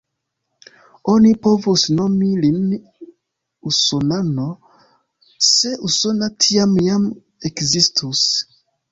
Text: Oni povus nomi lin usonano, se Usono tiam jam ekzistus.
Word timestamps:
Oni 1.11 1.31
povus 1.47 1.81
nomi 1.97 2.29
lin 2.45 2.63
usonano, 3.71 4.45
se 5.49 5.73
Usono 5.89 6.31
tiam 6.47 6.73
jam 6.87 7.05
ekzistus. 7.51 8.25